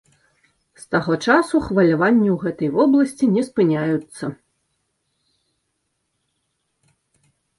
[0.83, 4.31] З таго часу хваляванні ў гэтай вобласці не спыняюцца.